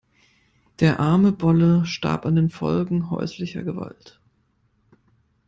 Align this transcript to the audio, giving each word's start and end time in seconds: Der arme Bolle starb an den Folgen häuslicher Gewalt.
Der 0.79 0.99
arme 0.99 1.31
Bolle 1.31 1.85
starb 1.85 2.25
an 2.25 2.35
den 2.35 2.49
Folgen 2.49 3.11
häuslicher 3.11 3.61
Gewalt. 3.61 4.19